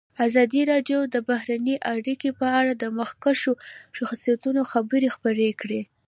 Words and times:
ازادي 0.27 0.61
راډیو 0.71 0.99
د 1.13 1.15
بهرنۍ 1.29 1.75
اړیکې 1.93 2.29
په 2.39 2.47
اړه 2.59 2.71
د 2.75 2.83
مخکښو 2.99 3.53
شخصیتونو 3.97 4.61
خبرې 4.71 5.07
خپرې 5.15 5.49
کړي. 5.61 5.81